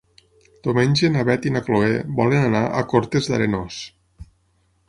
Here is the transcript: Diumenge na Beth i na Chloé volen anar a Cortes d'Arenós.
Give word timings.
Diumenge 0.67 1.11
na 1.15 1.25
Beth 1.27 1.45
i 1.49 1.53
na 1.57 1.61
Chloé 1.69 1.91
volen 2.21 2.47
anar 2.47 2.65
a 2.81 2.83
Cortes 2.95 3.33
d'Arenós. 3.33 3.79